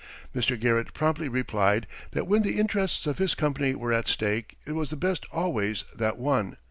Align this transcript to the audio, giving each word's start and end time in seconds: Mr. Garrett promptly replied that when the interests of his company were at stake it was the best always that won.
Mr. 0.35 0.59
Garrett 0.59 0.95
promptly 0.95 1.29
replied 1.29 1.85
that 2.09 2.25
when 2.25 2.41
the 2.41 2.57
interests 2.59 3.05
of 3.05 3.19
his 3.19 3.35
company 3.35 3.75
were 3.75 3.93
at 3.93 4.07
stake 4.07 4.57
it 4.65 4.71
was 4.71 4.89
the 4.89 4.95
best 4.95 5.27
always 5.31 5.83
that 5.95 6.17
won. 6.17 6.57